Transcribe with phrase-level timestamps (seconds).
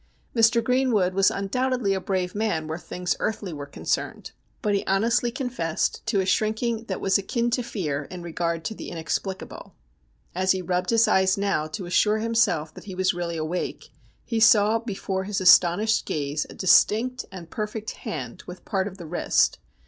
[0.35, 0.63] Mr.
[0.63, 4.31] Greenwood was undoubtedly a brave man where things earthly were concerned,
[4.63, 8.89] but he honestly confessed to ashrinking that was akin to fear in regard to the
[8.89, 9.75] inexplicable.
[10.33, 13.91] As he rubbed his eyes now to assure himself that he was really awake,
[14.25, 19.05] he saw before his astonished gaze a distinct and perfect hand with part of the
[19.05, 19.59] wrist.